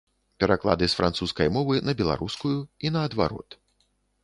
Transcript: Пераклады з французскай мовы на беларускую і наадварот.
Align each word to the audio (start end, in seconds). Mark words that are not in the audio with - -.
Пераклады 0.43 0.87
з 0.93 0.97
французскай 0.99 1.51
мовы 1.59 1.83
на 1.89 1.95
беларускую 2.01 2.57
і 2.87 2.95
наадварот. 2.99 3.61